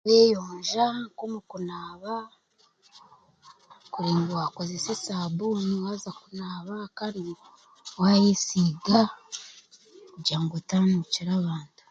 Oreeyonja 0.05 0.83
nk'omu 1.01 1.39
kunaaba, 1.49 2.13
kurengu 3.93 4.31
waakoresa 4.39 4.89
esaabuni 4.95 5.73
waaza 5.83 6.11
kunaaba 6.21 6.75
kandi 6.97 7.23
waayesiga 7.99 8.99
kugira 10.13 10.39
ngu 10.41 10.53
otaanunkira 10.59 11.31
abantu. 11.39 11.79